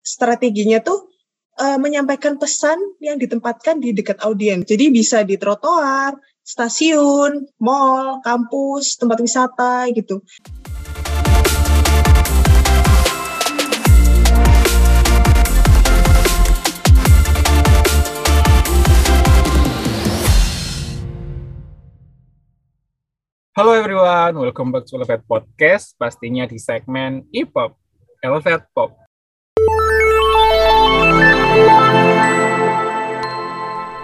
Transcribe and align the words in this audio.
strateginya 0.00 0.80
tuh 0.80 1.12
uh, 1.60 1.76
menyampaikan 1.76 2.40
pesan 2.40 2.76
yang 3.04 3.20
ditempatkan 3.20 3.80
di 3.80 3.92
dekat 3.92 4.16
audiens. 4.24 4.64
Jadi 4.64 4.88
bisa 4.88 5.20
di 5.24 5.36
trotoar, 5.36 6.16
stasiun, 6.40 7.44
mall, 7.60 8.24
kampus, 8.24 8.96
tempat 8.96 9.20
wisata 9.20 9.84
gitu. 9.92 10.24
Halo 23.50 23.76
everyone, 23.76 24.40
welcome 24.40 24.72
back 24.72 24.88
to 24.88 24.96
Elevate 24.96 25.26
Podcast, 25.28 25.92
pastinya 26.00 26.48
di 26.48 26.56
segmen 26.56 27.28
E-Pop, 27.28 27.76
Elevate 28.24 28.64
Pop. 28.72 29.09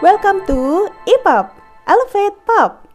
Welcome 0.07 0.43
to 0.47 0.91
E-Pop, 1.07 1.55
Elevate 1.87 2.39
Pop. 2.47 2.87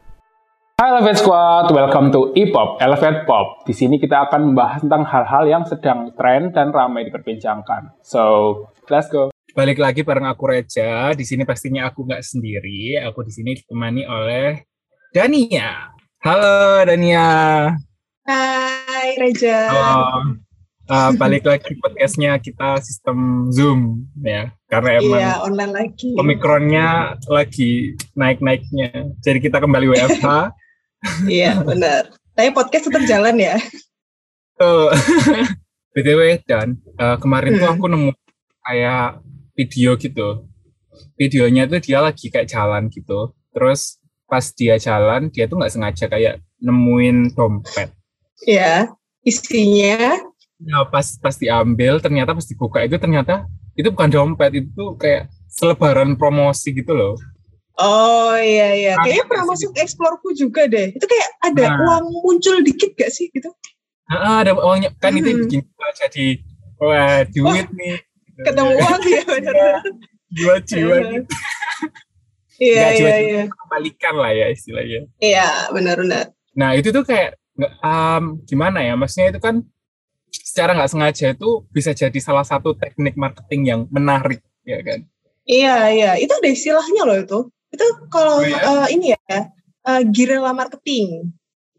Hai 0.81 0.89
Elevate 0.89 1.19
Squad, 1.21 1.69
welcome 1.69 2.09
to 2.09 2.33
E-Pop, 2.33 2.81
Elevate 2.81 3.23
Pop. 3.29 3.63
Di 3.63 3.75
sini 3.75 4.01
kita 4.01 4.27
akan 4.27 4.51
membahas 4.51 4.81
tentang 4.81 5.05
hal-hal 5.05 5.43
yang 5.45 5.63
sedang 5.63 6.09
tren 6.17 6.49
dan 6.49 6.73
ramai 6.73 7.05
diperbincangkan. 7.05 8.01
So, 8.01 8.65
let's 8.91 9.07
go. 9.07 9.29
Balik 9.51 9.77
lagi 9.77 10.01
bareng 10.01 10.25
aku 10.25 10.43
Reja. 10.49 11.11
Di 11.11 11.21
sini 11.21 11.45
pastinya 11.45 11.87
aku 11.87 12.07
nggak 12.07 12.23
sendiri. 12.23 12.97
Aku 13.07 13.21
di 13.21 13.31
sini 13.31 13.53
ditemani 13.59 14.03
oleh 14.07 14.63
Dania. 15.11 15.91
Halo 16.23 16.81
Dania. 16.87 17.69
Hai 18.27 19.19
Reja. 19.19 19.67
Halo. 19.69 20.50
Uh, 20.91 21.15
balik 21.15 21.47
lagi 21.47 21.71
podcastnya 21.79 22.35
kita 22.43 22.83
sistem 22.83 23.47
Zoom 23.47 24.11
ya 24.27 24.51
karena 24.67 24.99
emang 24.99 25.21
iya, 25.23 25.33
online 25.39 25.71
lagi. 25.71 26.11
Omikronnya 26.19 27.15
lagi 27.31 27.95
naik-naiknya. 28.11 29.15
Jadi 29.23 29.39
kita 29.39 29.63
kembali 29.63 29.87
WFH. 29.87 30.27
iya 31.31 31.63
benar. 31.63 32.11
Tapi 32.35 32.51
podcast 32.51 32.91
tetap 32.91 33.07
jalan 33.07 33.39
ya. 33.39 33.55
Tuh. 34.59 34.91
BTW 35.95 36.43
dan 36.43 36.75
uh, 36.99 37.15
kemarin 37.15 37.55
hmm. 37.55 37.61
tuh 37.63 37.69
aku 37.71 37.85
nemu 37.87 38.11
kayak 38.67 39.23
video 39.55 39.95
gitu. 39.95 40.43
Videonya 41.15 41.71
tuh 41.71 41.79
dia 41.79 42.03
lagi 42.03 42.27
kayak 42.27 42.51
jalan 42.51 42.91
gitu. 42.91 43.31
Terus 43.55 43.95
pas 44.27 44.43
dia 44.43 44.75
jalan 44.75 45.31
dia 45.31 45.47
tuh 45.47 45.55
nggak 45.55 45.71
sengaja 45.71 46.11
kayak 46.11 46.43
nemuin 46.59 47.31
dompet. 47.31 47.95
Ya, 48.43 48.91
isinya. 49.23 50.30
Ya 50.61 50.85
pas 50.85 51.17
pas 51.17 51.35
diambil 51.37 51.97
ternyata 51.97 52.37
pas 52.37 52.45
dibuka 52.45 52.85
itu 52.85 52.95
ternyata 53.01 53.49
itu 53.73 53.89
bukan 53.89 54.09
dompet 54.13 54.51
itu 54.61 54.69
tuh 54.77 54.93
kayak 54.99 55.31
selebaran 55.49 56.13
promosi 56.15 56.71
gitu 56.71 56.93
loh. 56.93 57.15
Oh 57.81 58.37
iya 58.37 58.77
iya, 58.77 58.93
nah, 58.93 59.07
kayaknya 59.07 59.25
pernah 59.25 59.45
masuk 59.55 59.73
eksplorku 59.73 60.37
juga 60.37 60.69
deh. 60.69 60.93
Itu 60.93 61.07
kayak 61.07 61.29
ada 61.41 61.65
nah. 61.65 61.77
uang 61.81 62.05
muncul 62.21 62.61
dikit 62.61 62.93
gak 62.93 63.09
sih 63.09 63.31
gitu? 63.33 63.49
Nah, 64.11 64.43
ada 64.45 64.53
uangnya 64.53 64.93
kan 65.01 65.15
hmm. 65.15 65.19
itu 65.23 65.29
bikin 65.47 65.61
jadi 65.97 66.25
wah 66.77 67.25
duit 67.25 67.65
wah, 67.65 67.79
nih. 67.79 67.97
Ketemu 68.43 68.71
uang 68.75 69.01
ya 69.07 69.21
benar. 69.25 69.81
Jiwa 70.31 70.55
jiwa 70.61 70.95
gitu. 71.09 71.33
Iya 72.61 72.87
iya 72.93 73.13
iya. 73.25 73.43
Kembalikan 73.49 74.15
lah 74.19 74.31
ya 74.35 74.47
istilahnya. 74.53 75.01
Iya 75.17 75.49
benar-benar. 75.73 76.35
Nah 76.53 76.77
itu 76.77 76.93
tuh 76.93 77.07
kayak 77.07 77.39
um, 77.81 78.43
gimana 78.45 78.85
ya? 78.85 78.93
Maksudnya 78.93 79.33
itu 79.33 79.39
kan 79.41 79.65
secara 80.51 80.75
nggak 80.75 80.91
sengaja 80.91 81.31
itu 81.31 81.63
bisa 81.71 81.95
jadi 81.95 82.19
salah 82.19 82.43
satu 82.43 82.75
teknik 82.75 83.15
marketing 83.15 83.61
yang 83.63 83.81
menarik 83.87 84.43
ya 84.67 84.83
kan? 84.83 85.07
Iya 85.47 85.77
iya 85.95 86.11
itu 86.19 86.35
ada 86.35 86.49
istilahnya 86.51 87.07
loh 87.07 87.17
itu. 87.23 87.39
Itu 87.71 87.87
kalau 88.11 88.43
oh, 88.43 88.45
ya? 88.45 88.59
uh, 88.67 88.87
ini 88.91 89.15
ya 89.15 89.47
uh, 89.87 90.03
guerrilla 90.03 90.51
marketing. 90.51 91.31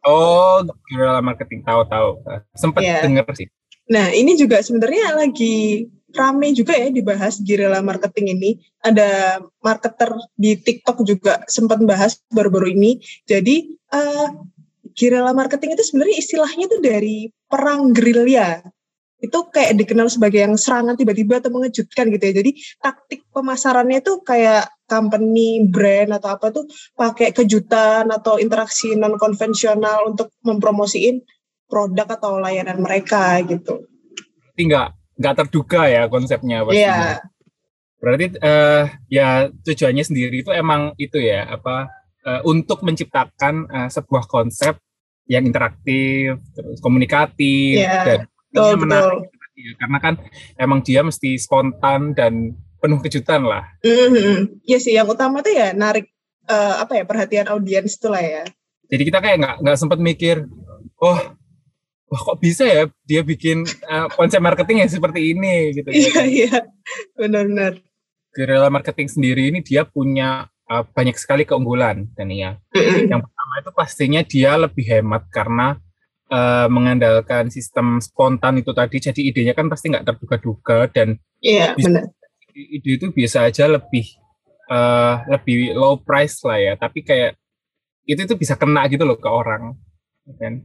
Oh, 0.02 0.64
guerrilla 0.88 1.20
marketing 1.20 1.60
tahu-tahu. 1.62 2.24
Sempat 2.56 2.80
yeah. 2.80 3.04
denger 3.04 3.28
sih. 3.36 3.48
Nah, 3.92 4.10
ini 4.10 4.34
juga 4.34 4.58
sebenarnya 4.64 5.14
lagi 5.14 5.86
rame 6.12 6.52
juga 6.56 6.74
ya 6.74 6.88
dibahas 6.88 7.38
guerrilla 7.44 7.84
marketing 7.84 8.40
ini. 8.40 8.50
Ada 8.80 9.38
marketer 9.62 10.16
di 10.34 10.56
TikTok 10.58 11.04
juga 11.06 11.44
sempat 11.46 11.78
bahas 11.84 12.18
baru-baru 12.32 12.74
ini. 12.74 12.98
Jadi 13.28 13.78
uh, 13.94 14.26
guerrilla 14.96 15.32
marketing 15.32 15.76
itu 15.76 15.84
sebenarnya 15.88 16.16
istilahnya 16.20 16.64
itu 16.68 16.78
dari 16.80 17.16
perang 17.48 17.92
gerilya. 17.92 18.62
Itu 19.22 19.46
kayak 19.54 19.78
dikenal 19.78 20.10
sebagai 20.10 20.42
yang 20.42 20.58
serangan 20.58 20.98
tiba-tiba 20.98 21.38
atau 21.38 21.54
mengejutkan 21.54 22.10
gitu 22.10 22.24
ya. 22.26 22.34
Jadi 22.42 22.50
taktik 22.82 23.22
pemasarannya 23.30 24.02
itu 24.02 24.18
kayak 24.26 24.66
company, 24.90 25.62
brand 25.70 26.18
atau 26.18 26.28
apa 26.34 26.50
tuh 26.50 26.66
pakai 26.98 27.30
kejutan 27.30 28.10
atau 28.10 28.36
interaksi 28.42 28.98
non 28.98 29.14
konvensional 29.16 30.10
untuk 30.10 30.34
mempromosiin 30.42 31.22
produk 31.70 32.04
atau 32.18 32.42
layanan 32.42 32.82
mereka 32.82 33.38
gitu. 33.46 33.86
Tinggal 34.58 34.92
nggak 35.16 35.34
terduga 35.46 35.86
ya 35.86 36.10
konsepnya 36.10 36.66
pastinya. 36.66 37.16
Yeah. 37.16 37.16
Berarti 38.02 38.26
uh, 38.42 38.84
ya 39.06 39.46
tujuannya 39.62 40.02
sendiri 40.02 40.42
itu 40.42 40.50
emang 40.50 40.98
itu 40.98 41.22
ya 41.22 41.46
apa 41.46 42.01
uh, 42.26 42.40
untuk 42.46 42.82
menciptakan 42.82 43.66
uh, 43.70 43.88
sebuah 43.90 44.26
konsep 44.26 44.78
yang 45.30 45.46
interaktif, 45.46 46.42
terus 46.52 46.82
komunikatif 46.82 47.78
yeah. 47.78 48.04
dan 48.04 48.18
betul, 48.50 48.74
menarik. 48.82 49.30
Ya, 49.52 49.72
karena 49.78 49.98
kan 50.00 50.14
emang 50.56 50.80
dia 50.80 51.04
mesti 51.04 51.36
spontan 51.36 52.16
dan 52.16 52.56
penuh 52.82 52.98
kejutan 52.98 53.46
lah. 53.46 53.68
Mm-hmm. 53.84 54.66
Ya 54.66 54.78
sih, 54.82 54.96
yang 54.96 55.06
utama 55.06 55.44
tuh 55.44 55.54
ya 55.54 55.70
narik 55.76 56.10
uh, 56.50 56.82
apa 56.82 56.98
ya 56.98 57.04
perhatian 57.06 57.46
audiens 57.52 57.94
itu 57.94 58.08
lah 58.10 58.24
ya. 58.24 58.44
Jadi 58.90 59.02
kita 59.06 59.22
kayak 59.22 59.36
nggak 59.38 59.56
nggak 59.62 59.78
sempat 59.78 59.98
mikir, 60.02 60.48
oh 60.98 61.20
wah 62.12 62.20
kok 62.28 62.38
bisa 62.44 62.68
ya 62.68 62.84
dia 63.08 63.24
bikin 63.24 63.64
uh, 63.88 64.08
konsep 64.12 64.36
marketing 64.42 64.84
yang 64.84 64.90
seperti 64.90 65.32
ini 65.32 65.72
gitu. 65.72 65.88
Iya 65.88 66.20
iya 66.28 66.54
benar-benar. 67.16 67.80
Guerrilla 68.32 68.68
marketing 68.68 69.08
sendiri 69.08 69.48
ini 69.48 69.64
dia 69.64 69.88
punya 69.88 70.51
uh, 70.72 70.82
banyak 70.88 71.16
sekali 71.20 71.44
keunggulan 71.44 72.08
dan 72.16 72.32
ya. 72.32 72.56
yang 73.12 73.20
pertama 73.20 73.54
itu 73.60 73.70
pastinya 73.76 74.20
dia 74.24 74.56
lebih 74.56 74.88
hemat 74.88 75.28
karena 75.28 75.76
uh, 76.32 76.66
mengandalkan 76.72 77.52
sistem 77.52 78.00
spontan 78.00 78.64
itu 78.64 78.72
tadi. 78.72 78.96
Jadi 78.96 79.20
idenya 79.28 79.52
kan 79.52 79.68
pasti 79.68 79.92
nggak 79.92 80.08
terduga-duga 80.08 80.88
dan 80.88 81.20
iya 81.44 81.76
benar. 81.76 82.08
Ide 82.52 83.00
itu 83.00 83.06
biasa 83.12 83.48
aja 83.48 83.68
lebih 83.68 84.08
uh, 84.72 85.28
lebih 85.28 85.76
low 85.76 86.00
price 86.00 86.40
lah 86.48 86.56
ya. 86.56 86.72
Tapi 86.80 87.04
kayak 87.04 87.36
itu 88.08 88.24
itu 88.24 88.34
bisa 88.40 88.56
kena 88.56 88.88
gitu 88.88 89.04
loh 89.04 89.20
ke 89.20 89.28
orang 89.28 89.76
kan 90.40 90.58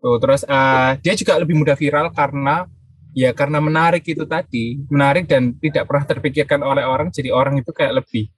Tuh, 0.00 0.16
terus 0.16 0.48
uh, 0.48 0.96
dia 1.04 1.12
juga 1.12 1.36
lebih 1.36 1.60
mudah 1.60 1.76
viral 1.76 2.08
karena 2.16 2.64
ya 3.12 3.36
karena 3.36 3.60
menarik 3.60 4.00
itu 4.06 4.24
tadi, 4.24 4.80
menarik 4.88 5.28
dan 5.28 5.52
tidak 5.60 5.84
pernah 5.84 6.04
terpikirkan 6.08 6.64
oleh 6.64 6.88
orang, 6.88 7.12
jadi 7.12 7.34
orang 7.34 7.60
itu 7.60 7.68
kayak 7.68 8.00
lebih 8.00 8.32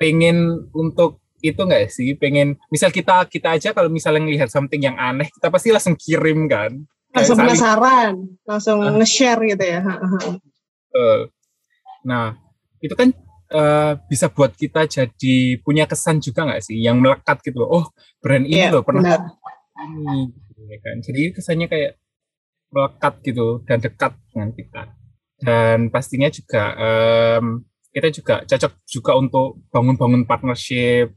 pengen 0.00 0.64
untuk 0.72 1.20
itu 1.44 1.60
enggak 1.60 1.92
sih, 1.92 2.16
pengen 2.16 2.56
misal 2.72 2.88
kita 2.88 3.28
kita 3.28 3.56
aja 3.56 3.76
kalau 3.76 3.92
misalnya 3.92 4.24
ngelihat 4.24 4.48
something 4.48 4.80
yang 4.80 4.96
aneh, 4.96 5.28
kita 5.28 5.52
pasti 5.52 5.68
langsung 5.68 5.96
kirim 5.96 6.48
kan. 6.48 6.72
Langsung 7.12 7.36
penasaran, 7.36 8.14
langsung 8.48 8.80
uh, 8.80 8.96
nge-share 8.96 9.40
gitu 9.52 9.64
ya. 9.64 9.80
uh, 9.84 11.20
nah, 12.04 12.36
itu 12.80 12.94
kan 12.96 13.12
uh, 13.52 14.00
bisa 14.08 14.32
buat 14.32 14.56
kita 14.56 14.88
jadi 14.88 15.60
punya 15.60 15.84
kesan 15.84 16.24
juga 16.24 16.48
nggak 16.48 16.64
sih, 16.64 16.80
yang 16.80 17.00
melekat 17.00 17.40
gitu 17.44 17.64
loh. 17.64 17.68
Oh, 17.68 17.84
brand 18.24 18.48
ini 18.48 18.68
yeah, 18.68 18.72
loh 18.72 18.84
pernah 18.84 19.28
ini 19.80 20.32
ya 20.70 20.78
kan. 20.80 20.96
Jadi 21.04 21.32
kesannya 21.36 21.66
kayak 21.68 21.92
melekat 22.70 23.14
gitu 23.26 23.64
dan 23.66 23.80
dekat 23.80 24.12
dengan 24.30 24.50
kita. 24.54 24.82
Dan 25.40 25.88
pastinya 25.88 26.28
juga 26.28 26.76
um, 26.76 27.64
kita 27.90 28.08
juga 28.14 28.34
cocok 28.46 28.72
juga 28.86 29.12
untuk 29.18 29.62
bangun-bangun 29.74 30.24
partnership 30.26 31.14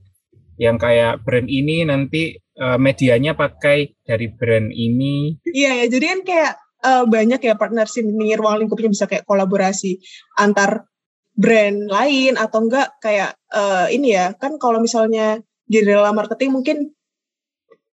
yang 0.58 0.78
kayak 0.78 1.22
brand 1.26 1.50
ini 1.50 1.86
nanti 1.86 2.38
uh, 2.62 2.78
medianya 2.78 3.34
pakai 3.34 3.94
dari 4.06 4.30
brand 4.30 4.70
ini 4.70 5.38
iya 5.50 5.84
ya 5.84 5.86
jadi 5.90 6.06
kan 6.18 6.22
kayak 6.26 6.54
uh, 6.86 7.04
banyak 7.10 7.42
ya 7.42 7.54
partnership 7.58 8.06
ini 8.06 8.38
ruang 8.38 8.66
lingkupnya 8.66 8.94
bisa 8.94 9.06
kayak 9.10 9.26
kolaborasi 9.26 9.98
antar 10.38 10.86
brand 11.34 11.90
lain 11.90 12.38
atau 12.38 12.62
enggak 12.62 12.94
kayak 13.02 13.34
uh, 13.50 13.90
ini 13.90 14.14
ya 14.14 14.38
kan 14.38 14.62
kalau 14.62 14.78
misalnya 14.78 15.42
di 15.66 15.82
dalam 15.82 16.14
marketing 16.14 16.54
mungkin 16.54 16.78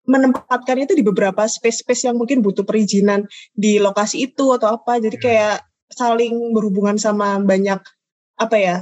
menempatkan 0.10 0.82
itu 0.82 0.98
di 0.98 1.06
beberapa 1.06 1.46
space-space 1.46 2.10
yang 2.10 2.18
mungkin 2.18 2.42
butuh 2.42 2.66
perizinan 2.66 3.30
di 3.54 3.78
lokasi 3.78 4.26
itu 4.26 4.50
atau 4.58 4.82
apa. 4.82 4.98
Jadi 4.98 5.22
hmm. 5.22 5.24
kayak 5.24 5.58
saling 5.94 6.34
berhubungan 6.50 6.98
sama 6.98 7.38
banyak 7.38 7.78
apa 8.40 8.56
ya 8.56 8.76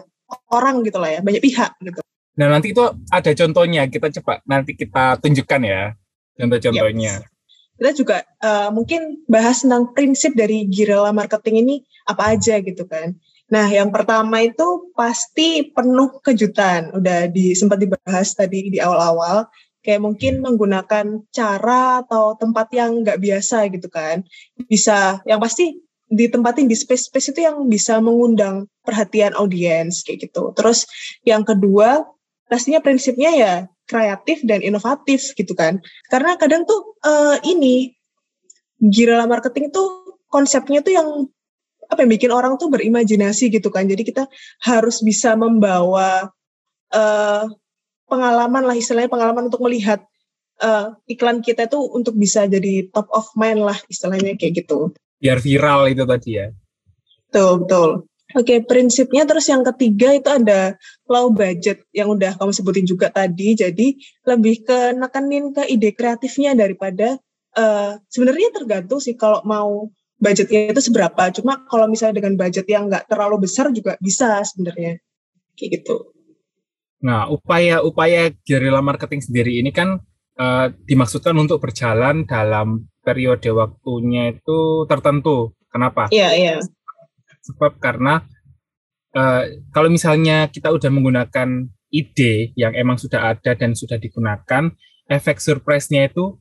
orang 0.53 0.85
gitu 0.85 1.01
lah 1.01 1.17
ya, 1.17 1.19
banyak 1.25 1.41
pihak 1.41 1.73
gitu. 1.81 1.99
Nah 2.37 2.47
nanti 2.53 2.71
itu 2.71 2.85
ada 3.09 3.31
contohnya, 3.33 3.89
kita 3.89 4.13
coba 4.21 4.45
nanti 4.45 4.77
kita 4.77 5.17
tunjukkan 5.17 5.61
ya 5.65 5.97
contoh-contohnya. 6.37 7.25
Yep. 7.25 7.35
kita 7.77 7.91
juga 7.93 8.17
uh, 8.41 8.69
mungkin 8.73 9.21
bahas 9.29 9.61
tentang 9.61 9.93
prinsip 9.93 10.33
dari 10.33 10.65
guerrilla 10.65 11.13
marketing 11.13 11.61
ini 11.61 11.75
apa 12.09 12.33
aja 12.33 12.57
gitu 12.57 12.89
kan. 12.89 13.13
Nah, 13.47 13.63
yang 13.71 13.95
pertama 13.95 14.43
itu 14.43 14.91
pasti 14.91 15.71
penuh 15.71 16.19
kejutan. 16.19 16.91
Udah 16.91 17.31
di, 17.31 17.55
sempat 17.55 17.79
dibahas 17.79 18.35
tadi 18.35 18.67
di 18.67 18.79
awal-awal. 18.81 19.47
Kayak 19.79 20.03
mungkin 20.03 20.43
menggunakan 20.43 21.23
cara 21.31 22.03
atau 22.03 22.35
tempat 22.35 22.67
yang 22.75 23.07
nggak 23.07 23.23
biasa 23.23 23.71
gitu 23.71 23.87
kan. 23.87 24.27
Bisa, 24.67 25.23
yang 25.23 25.39
pasti 25.39 25.79
ditempatin 26.07 26.71
di 26.71 26.75
space-space 26.75 27.35
itu 27.35 27.43
yang 27.43 27.67
bisa 27.67 27.99
mengundang 27.99 28.71
perhatian 28.87 29.35
audiens 29.35 30.03
kayak 30.07 30.31
gitu. 30.31 30.55
Terus 30.55 30.87
yang 31.27 31.43
kedua, 31.43 32.07
pastinya 32.47 32.79
prinsipnya 32.79 33.31
ya 33.35 33.53
kreatif 33.87 34.43
dan 34.47 34.63
inovatif 34.63 35.35
gitu 35.35 35.51
kan. 35.55 35.83
Karena 36.07 36.39
kadang 36.39 36.63
tuh 36.63 36.95
uh, 37.03 37.39
ini 37.43 37.91
guerrilla 38.79 39.27
marketing 39.27 39.71
tuh 39.71 40.19
konsepnya 40.31 40.79
tuh 40.83 40.93
yang 40.95 41.09
apa 41.87 42.03
yang 42.03 42.11
bikin 42.11 42.31
orang 42.35 42.59
tuh 42.59 42.67
berimajinasi 42.71 43.51
gitu 43.51 43.71
kan. 43.71 43.87
Jadi 43.87 44.03
kita 44.07 44.27
harus 44.63 45.03
bisa 45.03 45.35
membawa 45.35 46.31
uh, 46.91 47.45
pengalaman 48.07 48.63
lah 48.63 48.75
istilahnya 48.75 49.11
pengalaman 49.11 49.51
untuk 49.51 49.63
melihat 49.63 50.03
uh, 50.63 50.95
iklan 51.07 51.39
kita 51.43 51.67
tuh 51.67 51.83
untuk 51.95 52.15
bisa 52.15 52.47
jadi 52.47 52.87
top 52.91 53.07
of 53.11 53.27
mind 53.39 53.63
lah 53.63 53.77
istilahnya 53.91 54.35
kayak 54.35 54.63
gitu. 54.63 54.95
Biar 55.17 55.41
viral 55.41 55.91
itu 55.91 56.03
tadi 56.05 56.29
ya. 56.37 56.47
Betul, 57.27 57.65
betul. 57.65 57.89
Oke, 58.35 58.59
prinsipnya 58.59 59.23
terus 59.23 59.47
yang 59.47 59.63
ketiga 59.63 60.11
itu 60.11 60.27
ada 60.27 60.75
low 61.07 61.31
budget 61.31 61.87
yang 61.95 62.11
udah 62.11 62.35
kamu 62.35 62.51
sebutin 62.51 62.83
juga 62.83 63.07
tadi. 63.07 63.55
Jadi 63.55 63.95
lebih 64.27 64.67
ke 64.67 64.91
nekenin 64.93 65.55
ke 65.55 65.63
ide 65.71 65.95
kreatifnya 65.95 66.51
daripada 66.51 67.15
uh, 67.55 67.95
sebenarnya 68.11 68.51
tergantung 68.51 68.99
sih 68.99 69.15
kalau 69.15 69.39
mau 69.47 69.87
budgetnya 70.19 70.75
itu 70.75 70.81
seberapa. 70.83 71.31
Cuma 71.31 71.63
kalau 71.71 71.87
misalnya 71.87 72.19
dengan 72.19 72.35
budget 72.35 72.67
yang 72.67 72.91
nggak 72.91 73.07
terlalu 73.07 73.47
besar 73.47 73.71
juga 73.71 73.95
bisa 74.03 74.43
sebenarnya 74.43 74.99
kayak 75.55 75.81
gitu. 75.81 76.11
Nah, 76.97 77.29
upaya-upaya 77.29 78.33
guerrilla 78.43 78.81
marketing 78.81 79.21
sendiri 79.21 79.61
ini 79.61 79.69
kan 79.69 80.01
uh, 80.39 80.71
dimaksudkan 80.85 81.35
untuk 81.35 81.59
berjalan 81.59 82.23
dalam 82.23 82.87
periode 83.01 83.49
waktunya 83.51 84.31
itu 84.31 84.85
tertentu. 84.87 85.57
Kenapa? 85.67 86.07
Iya, 86.09 86.31
iya 86.33 86.57
sebab 87.47 87.79
karena 87.79 88.19
uh, 89.15 89.43
kalau 89.71 89.87
misalnya 89.87 90.51
kita 90.51 90.67
udah 90.75 90.91
menggunakan 90.91 91.71
ide 91.87 92.51
yang 92.59 92.75
emang 92.75 92.99
sudah 92.99 93.31
ada 93.31 93.55
dan 93.55 93.71
sudah 93.71 93.95
digunakan, 93.95 94.67
efek 95.07 95.39
surprise-nya 95.39 96.11
itu 96.11 96.35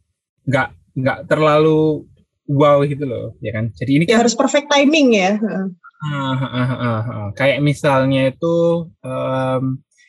nggak 0.51 0.99
nggak 0.99 1.19
terlalu 1.31 2.11
wow 2.51 2.83
gitu 2.83 3.07
loh, 3.07 3.39
ya 3.39 3.55
kan? 3.55 3.71
Jadi 3.71 3.91
ini 3.95 4.05
ya 4.11 4.19
kan, 4.19 4.27
harus 4.27 4.35
perfect 4.35 4.67
timing 4.67 5.15
ya. 5.15 5.39
Uh, 5.39 5.71
uh, 6.11 6.43
uh, 6.43 6.73
uh, 6.75 7.03
uh. 7.07 7.29
Kayak 7.39 7.63
misalnya 7.63 8.35
itu 8.35 8.91
um, 9.07 9.63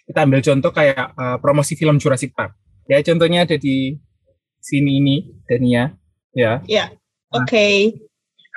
kita 0.10 0.20
ambil 0.26 0.42
contoh 0.42 0.72
kayak 0.74 1.14
uh, 1.14 1.38
promosi 1.38 1.78
film 1.78 2.02
Jurassic 2.02 2.34
Park. 2.34 2.58
Ya 2.88 3.04
contohnya 3.04 3.44
ada 3.44 3.60
di 3.60 4.00
sini 4.64 5.00
ini 5.04 5.16
Dania, 5.48 5.92
ya. 6.32 6.64
Ya, 6.68 6.92
oke. 7.32 7.48
Okay. 7.48 7.76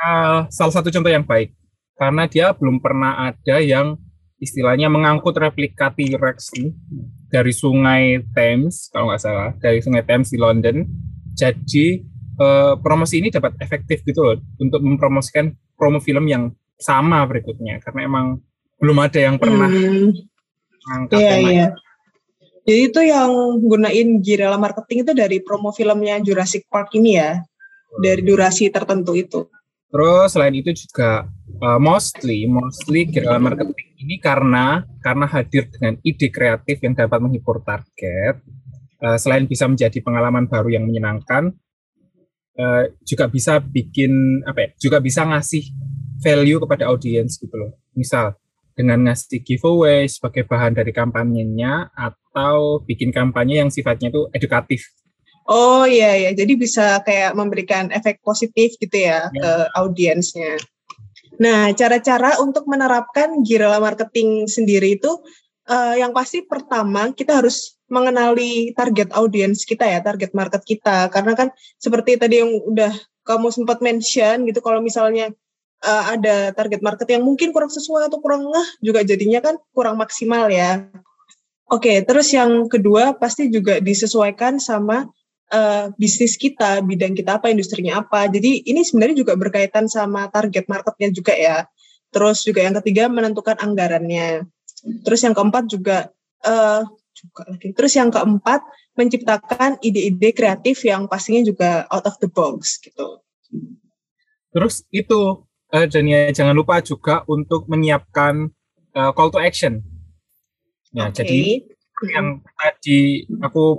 Nah, 0.01 0.09
uh, 0.09 0.39
salah 0.49 0.73
satu 0.73 0.89
contoh 0.89 1.13
yang 1.13 1.27
baik 1.29 1.53
karena 2.01 2.25
dia 2.25 2.57
belum 2.57 2.81
pernah 2.81 3.29
ada 3.29 3.61
yang 3.61 4.01
istilahnya 4.41 4.89
mengangkut 4.89 5.37
replika 5.37 5.93
T-Rex 5.93 6.57
dari 7.29 7.53
sungai 7.53 8.25
Thames 8.33 8.89
kalau 8.89 9.13
nggak 9.13 9.21
salah 9.21 9.53
dari 9.61 9.85
sungai 9.85 10.01
Thames 10.09 10.33
di 10.33 10.41
London 10.41 10.89
jadi 11.37 12.01
eh, 12.41 12.75
promosi 12.81 13.21
ini 13.21 13.29
dapat 13.29 13.61
efektif 13.61 14.01
gitu 14.09 14.25
loh 14.25 14.41
untuk 14.57 14.81
mempromosikan 14.81 15.53
promo 15.77 16.01
film 16.01 16.25
yang 16.25 16.57
sama 16.81 17.21
berikutnya 17.29 17.85
karena 17.85 18.09
emang 18.09 18.27
belum 18.81 18.97
ada 19.05 19.21
yang 19.21 19.37
pernah 19.37 19.69
hmm. 19.69 20.09
angkat 20.97 21.21
yeah, 21.21 21.33
tema 21.37 21.51
yeah. 21.53 21.71
Jadi 22.65 22.81
itu 22.93 23.01
yang 23.03 23.31
gunain 23.65 24.09
guerrilla 24.21 24.61
marketing 24.61 25.09
itu 25.09 25.13
dari 25.17 25.41
promo 25.41 25.73
filmnya 25.73 26.21
Jurassic 26.21 26.69
Park 26.69 26.93
ini 26.95 27.17
ya, 27.17 27.41
dari 27.99 28.23
durasi 28.23 28.69
tertentu 28.69 29.17
itu. 29.17 29.49
Terus 29.91 30.29
selain 30.31 30.55
itu 30.55 30.71
juga 30.71 31.27
uh, 31.59 31.81
mostly 31.83 32.47
mostly 32.47 33.11
guerrilla 33.11 33.43
marketing 33.43 33.91
ini 33.99 34.23
karena 34.23 34.87
karena 35.03 35.27
hadir 35.27 35.67
dengan 35.67 35.99
ide 36.07 36.31
kreatif 36.31 36.79
yang 36.79 36.95
dapat 36.95 37.19
menghibur 37.19 37.59
target. 37.67 38.39
Uh, 39.01 39.17
selain 39.17 39.49
bisa 39.49 39.65
menjadi 39.65 39.97
pengalaman 40.05 40.45
baru 40.45 40.77
yang 40.77 40.85
menyenangkan 40.85 41.57
uh, 42.61 42.85
juga 43.01 43.33
bisa 43.33 43.57
bikin 43.57 44.45
apa 44.45 44.61
ya 44.61 44.69
juga 44.77 45.01
bisa 45.01 45.25
ngasih 45.25 45.73
value 46.21 46.61
kepada 46.61 46.93
audiens 46.93 47.41
gitu 47.41 47.57
loh. 47.57 47.81
Misal 47.97 48.37
dengan 48.77 49.09
ngasih 49.09 49.41
giveaway 49.43 50.07
sebagai 50.07 50.45
bahan 50.47 50.77
dari 50.77 50.93
kampanyenya 50.93 51.91
atau 51.97 52.20
bikin 52.87 53.11
kampanye 53.11 53.59
yang 53.63 53.71
sifatnya 53.71 54.15
itu 54.15 54.31
edukatif 54.35 54.87
Oh 55.51 55.83
iya 55.83 56.15
ya, 56.15 56.31
jadi 56.31 56.53
bisa 56.55 57.03
kayak 57.03 57.35
memberikan 57.35 57.91
efek 57.91 58.23
positif 58.23 58.79
gitu 58.79 58.95
ya, 58.95 59.27
ya. 59.27 59.41
ke 59.43 59.53
audiensnya. 59.75 60.55
Nah, 61.43 61.75
cara-cara 61.75 62.39
untuk 62.39 62.71
menerapkan 62.71 63.43
guerrilla 63.43 63.83
marketing 63.83 64.47
sendiri 64.47 64.95
itu 64.95 65.11
uh, 65.67 65.99
yang 65.99 66.15
pasti 66.15 66.47
pertama 66.47 67.11
kita 67.11 67.43
harus 67.43 67.75
mengenali 67.91 68.71
target 68.79 69.11
audiens 69.11 69.67
kita 69.67 69.91
ya, 69.91 69.99
target 69.99 70.31
market 70.39 70.63
kita. 70.63 71.11
Karena 71.11 71.35
kan 71.35 71.51
seperti 71.83 72.15
tadi 72.15 72.47
yang 72.47 72.55
udah 72.55 72.95
kamu 73.27 73.51
sempat 73.51 73.83
mention 73.83 74.47
gitu, 74.47 74.63
kalau 74.63 74.79
misalnya 74.79 75.35
uh, 75.83 76.15
ada 76.15 76.55
target 76.55 76.79
market 76.79 77.11
yang 77.11 77.27
mungkin 77.27 77.51
kurang 77.51 77.75
sesuai 77.75 78.07
atau 78.07 78.23
kurang 78.23 78.47
ngeh, 78.47 78.69
juga 78.87 79.03
jadinya 79.03 79.43
kan 79.43 79.59
kurang 79.75 79.99
maksimal 79.99 80.47
ya. 80.47 80.87
Oke, 81.71 81.87
okay, 81.87 81.97
terus 82.03 82.35
yang 82.35 82.67
kedua 82.67 83.15
pasti 83.15 83.47
juga 83.47 83.79
disesuaikan 83.79 84.59
sama 84.59 85.07
uh, 85.55 85.87
bisnis 85.95 86.35
kita, 86.35 86.83
bidang 86.83 87.15
kita 87.15 87.39
apa, 87.39 87.47
industrinya 87.47 88.03
apa. 88.03 88.27
Jadi 88.27 88.67
ini 88.67 88.83
sebenarnya 88.83 89.23
juga 89.23 89.39
berkaitan 89.39 89.87
sama 89.87 90.27
target 90.35 90.67
marketnya 90.67 91.15
juga 91.15 91.35
ya. 91.39 91.63
Terus 92.11 92.43
juga 92.43 92.67
yang 92.67 92.75
ketiga 92.83 93.07
menentukan 93.07 93.55
anggarannya. 93.63 94.51
Terus 95.07 95.21
yang 95.23 95.31
keempat 95.31 95.71
juga 95.71 96.11
uh, 96.43 96.83
juga 97.15 97.43
lagi. 97.47 97.71
Terus 97.71 97.93
yang 97.95 98.11
keempat 98.11 98.61
menciptakan 98.99 99.79
ide-ide 99.79 100.35
kreatif 100.35 100.83
yang 100.83 101.07
pastinya 101.07 101.47
juga 101.47 101.87
out 101.87 102.03
of 102.03 102.19
the 102.19 102.27
box 102.27 102.83
gitu. 102.83 103.23
Terus 104.51 104.83
itu 104.91 105.47
uh, 105.71 105.87
dan 105.87 106.05
ya 106.11 106.35
jangan 106.35 106.59
lupa 106.59 106.83
juga 106.83 107.23
untuk 107.31 107.71
menyiapkan 107.71 108.51
uh, 108.99 109.15
call 109.15 109.31
to 109.31 109.39
action. 109.39 109.87
Ya, 110.91 111.07
okay. 111.07 111.23
jadi 111.23 111.43
yang 112.11 112.27
tadi 112.59 113.29
aku 113.45 113.79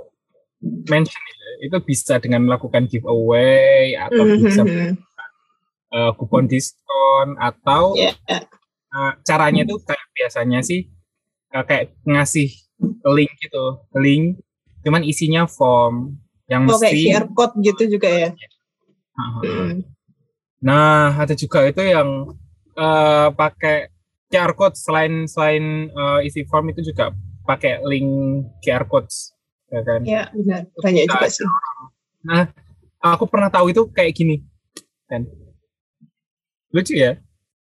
mention 0.88 1.22
itu 1.62 1.76
bisa 1.82 2.18
dengan 2.18 2.46
melakukan 2.46 2.86
giveaway 2.88 3.94
atau 3.98 4.22
mm 4.22 4.30
-hmm. 4.32 4.44
bisa 4.46 4.62
uh, 5.92 6.10
kupon 6.16 6.48
diskon 6.48 7.36
atau 7.38 7.94
yeah. 7.94 8.16
uh, 8.90 9.12
caranya 9.22 9.62
itu 9.62 9.76
kayak 9.84 10.06
biasanya 10.16 10.60
sih 10.64 10.88
uh, 11.54 11.62
kayak 11.62 11.94
ngasih 12.02 12.50
link 13.14 13.32
gitu 13.38 13.64
link 13.94 14.42
cuman 14.82 15.06
isinya 15.06 15.46
form 15.46 16.18
yang 16.50 16.66
oh, 16.66 16.74
mesti 16.74 17.06
QR 17.06 17.30
code 17.30 17.54
gitu 17.62 17.98
juga 17.98 18.10
ya 18.10 18.30
uh, 19.14 19.78
nah 20.58 21.14
ada 21.14 21.38
juga 21.38 21.62
itu 21.68 21.82
yang 21.84 22.34
uh, 22.74 23.28
pakai 23.30 23.92
QR 24.32 24.56
code 24.56 24.74
selain 24.80 25.28
selain 25.28 25.92
uh, 25.92 26.24
isi 26.24 26.48
form 26.48 26.72
itu 26.72 26.80
juga 26.80 27.12
pakai 27.44 27.84
link 27.84 28.08
QR 28.64 28.88
codes 28.88 29.36
ya 29.68 29.80
kan? 29.84 30.00
Iya 30.04 30.22
benar, 30.32 30.62
banyak 30.80 31.04
juga 31.04 31.28
sih. 31.28 31.44
Nah, 32.24 32.48
aku 33.00 33.24
pernah 33.28 33.52
tahu 33.52 33.72
itu 33.72 33.82
kayak 33.92 34.12
gini, 34.16 34.40
kan? 35.08 35.28
Lucu 36.72 36.96
ya? 36.96 37.20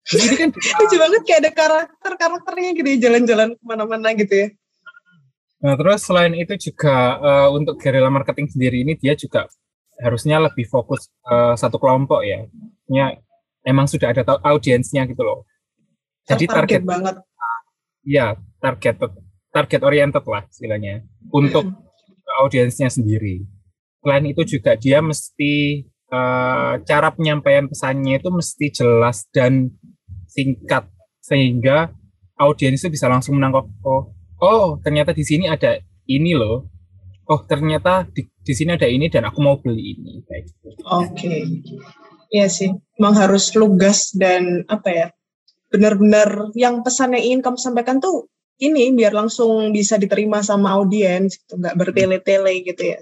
Jadi 0.07 0.35
kan 0.39 0.49
lucu 0.79 0.95
banget 0.95 1.21
kayak 1.27 1.39
ada 1.43 1.51
karakter 1.51 2.11
karakternya 2.15 2.69
gitu 2.77 2.87
ya, 2.87 2.97
jalan-jalan 3.09 3.49
ke 3.53 3.63
mana-mana 3.65 4.09
gitu 4.15 4.33
ya. 4.33 4.47
Nah 5.57 5.73
terus 5.73 6.05
selain 6.05 6.37
itu 6.37 6.53
juga 6.69 7.17
uh, 7.17 7.49
untuk 7.51 7.81
guerrilla 7.81 8.13
marketing 8.13 8.47
sendiri 8.47 8.85
ini 8.85 8.93
dia 8.93 9.17
juga 9.17 9.49
harusnya 9.97 10.37
lebih 10.37 10.69
fokus 10.69 11.09
uh, 11.25 11.57
satu 11.57 11.81
kelompok 11.81 12.21
ya. 12.23 12.45
Ya 12.87 13.17
emang 13.65 13.89
sudah 13.89 14.13
ada 14.13 14.23
audiensnya 14.47 15.03
gitu 15.09 15.25
loh. 15.25 15.43
Jadi 16.27 16.45
target, 16.45 16.81
target 16.81 16.81
banget. 16.83 17.15
Iya 18.03 18.27
target 18.59 18.95
target 19.51 19.81
oriented 19.83 20.25
lah 20.27 20.43
istilahnya 20.47 21.07
untuk 21.31 21.65
audiensnya 22.43 22.91
sendiri. 22.91 23.47
Selain 24.03 24.25
itu 24.27 24.43
juga 24.45 24.75
dia 24.75 24.99
mesti 24.99 25.83
uh, 26.11 26.79
cara 26.83 27.09
penyampaian 27.15 27.67
pesannya 27.67 28.19
itu 28.19 28.29
mesti 28.29 28.65
jelas 28.71 29.27
dan 29.31 29.71
singkat 30.27 30.87
sehingga 31.23 31.91
audiens 32.39 32.79
itu 32.83 32.93
bisa 32.93 33.09
langsung 33.09 33.39
menangkap 33.39 33.67
oh 33.83 34.13
oh 34.39 34.77
ternyata 34.79 35.11
di 35.11 35.23
sini 35.25 35.49
ada 35.49 35.81
ini 36.07 36.37
loh 36.37 36.69
oh 37.27 37.41
ternyata 37.43 38.07
di, 38.07 38.23
di 38.23 38.53
sini 38.55 38.75
ada 38.75 38.87
ini 38.87 39.11
dan 39.11 39.27
aku 39.27 39.39
mau 39.43 39.59
beli 39.59 39.97
ini 39.97 40.23
kayak 40.23 40.43
gitu. 40.47 40.67
Oke. 40.87 41.11
Okay. 41.15 41.39
Iya 42.27 42.47
sih, 42.51 42.75
memang 42.99 43.15
harus 43.15 43.55
lugas 43.55 44.11
dan 44.11 44.67
apa 44.67 44.89
ya, 44.91 45.07
benar-benar 45.67 46.51
yang 46.55 46.81
pesannya 46.81 47.19
ingin 47.19 47.43
kamu 47.43 47.59
sampaikan 47.59 47.99
tuh 47.99 48.31
ini 48.57 48.89
biar 48.93 49.13
langsung 49.13 49.69
bisa 49.69 50.01
diterima 50.01 50.41
sama 50.41 50.73
audiens, 50.73 51.37
gitu, 51.37 51.61
nggak 51.61 51.75
bertele-tele 51.77 52.65
gitu 52.65 52.97
ya. 52.97 52.99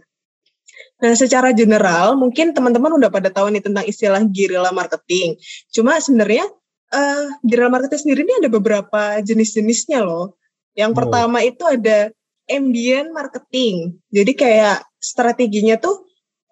Nah, 1.00 1.16
secara 1.16 1.52
general 1.52 2.16
mungkin 2.20 2.52
teman-teman 2.52 2.92
udah 3.00 3.08
pada 3.12 3.32
tahu 3.32 3.52
nih 3.52 3.64
tentang 3.64 3.84
istilah 3.88 4.24
guerrilla 4.28 4.72
marketing. 4.76 5.40
Cuma 5.72 6.00
sebenarnya 6.00 6.48
uh, 6.92 7.28
guerrilla 7.44 7.72
marketing 7.72 8.00
sendiri 8.04 8.22
ini 8.28 8.34
ada 8.44 8.50
beberapa 8.52 9.02
jenis-jenisnya 9.24 10.04
loh. 10.04 10.36
Yang 10.76 10.92
oh. 10.92 10.98
pertama 11.00 11.38
itu 11.44 11.64
ada 11.64 12.12
ambient 12.52 13.12
marketing. 13.12 14.00
Jadi 14.12 14.32
kayak 14.36 14.84
strateginya 15.00 15.80
tuh 15.80 16.04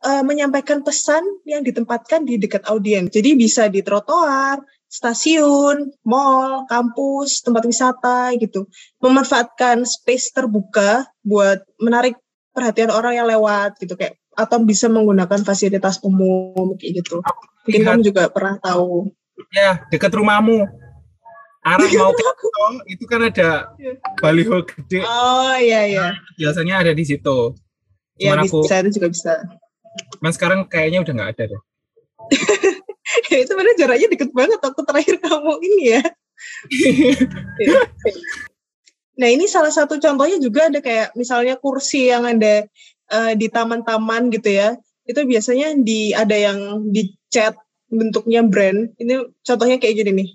uh, 0.04 0.24
menyampaikan 0.24 0.84
pesan 0.84 1.24
yang 1.48 1.64
ditempatkan 1.64 2.24
di 2.28 2.40
dekat 2.40 2.68
audiens. 2.68 3.12
Jadi 3.12 3.36
bisa 3.40 3.68
di 3.72 3.84
trotoar, 3.84 4.60
stasiun, 4.94 5.90
mall, 6.06 6.70
kampus, 6.70 7.42
tempat 7.42 7.66
wisata 7.66 8.30
gitu. 8.38 8.70
Memanfaatkan 9.02 9.82
space 9.90 10.30
terbuka 10.30 11.10
buat 11.26 11.66
menarik 11.82 12.22
perhatian 12.54 12.94
orang 12.94 13.18
yang 13.18 13.26
lewat 13.26 13.82
gitu 13.82 13.98
kayak 13.98 14.22
atau 14.38 14.62
bisa 14.62 14.86
menggunakan 14.86 15.42
fasilitas 15.42 15.98
umum 16.06 16.78
kayak 16.78 17.02
gitu. 17.02 17.26
Mungkin 17.66 17.82
kamu 17.82 18.02
juga 18.06 18.30
pernah 18.30 18.62
tahu. 18.62 19.10
Ya, 19.50 19.82
dekat 19.90 20.14
rumahmu. 20.14 20.70
Arah 21.64 21.90
mau 21.96 22.12
ke 22.18 22.48
tol 22.54 22.74
itu 22.92 23.04
kan 23.10 23.24
ada 23.26 23.74
baliho 24.22 24.62
gede. 24.68 25.02
Oh 25.02 25.58
iya 25.58 25.90
iya. 25.90 26.08
Biasanya 26.38 26.86
ada 26.86 26.92
di 26.94 27.02
situ. 27.08 27.56
Iya 28.20 28.38
bisa 28.46 28.84
itu 28.84 29.02
juga 29.02 29.08
bisa. 29.10 29.34
Mas 30.22 30.36
sekarang 30.38 30.70
kayaknya 30.70 31.02
udah 31.02 31.14
nggak 31.18 31.32
ada 31.34 31.44
deh. 31.50 31.62
itu 33.30 33.50
sebenarnya 33.50 33.78
jaraknya 33.80 34.08
deket 34.12 34.32
banget 34.32 34.60
waktu 34.60 34.82
terakhir 34.86 35.16
kamu 35.22 35.54
ini 35.62 35.84
ya. 35.98 36.04
nah 39.20 39.30
ini 39.30 39.46
salah 39.46 39.70
satu 39.70 40.02
contohnya 40.02 40.42
juga 40.42 40.74
ada 40.74 40.82
kayak 40.82 41.14
misalnya 41.14 41.56
kursi 41.62 42.10
yang 42.10 42.26
ada 42.26 42.66
uh, 43.14 43.34
di 43.38 43.48
taman-taman 43.48 44.34
gitu 44.34 44.50
ya. 44.50 44.76
Itu 45.04 45.28
biasanya 45.28 45.76
di 45.84 46.16
ada 46.16 46.34
yang 46.34 46.90
dicat 46.90 47.60
bentuknya 47.92 48.42
brand. 48.42 48.96
Ini 48.98 49.30
contohnya 49.44 49.78
kayak 49.78 49.96
gini 50.02 50.12
nih. 50.12 50.30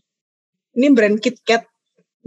Ini 0.78 0.87
brand 0.94 1.16
KitKat 1.18 1.66